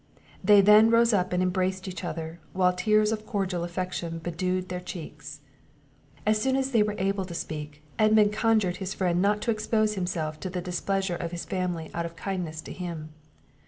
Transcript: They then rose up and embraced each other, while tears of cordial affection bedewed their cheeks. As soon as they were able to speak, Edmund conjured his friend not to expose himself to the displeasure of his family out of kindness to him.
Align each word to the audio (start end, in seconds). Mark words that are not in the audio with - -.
They 0.43 0.61
then 0.61 0.89
rose 0.89 1.13
up 1.13 1.31
and 1.31 1.43
embraced 1.43 1.87
each 1.87 2.03
other, 2.03 2.39
while 2.53 2.73
tears 2.73 3.11
of 3.11 3.27
cordial 3.27 3.63
affection 3.63 4.17
bedewed 4.17 4.67
their 4.69 4.79
cheeks. 4.79 5.41
As 6.25 6.41
soon 6.41 6.55
as 6.55 6.71
they 6.71 6.81
were 6.81 6.95
able 6.97 7.23
to 7.23 7.35
speak, 7.35 7.83
Edmund 7.99 8.33
conjured 8.33 8.77
his 8.77 8.95
friend 8.95 9.21
not 9.21 9.41
to 9.43 9.51
expose 9.51 9.93
himself 9.93 10.39
to 10.39 10.49
the 10.49 10.59
displeasure 10.59 11.17
of 11.17 11.29
his 11.31 11.45
family 11.45 11.91
out 11.93 12.07
of 12.07 12.15
kindness 12.15 12.61
to 12.63 12.73
him. 12.73 13.09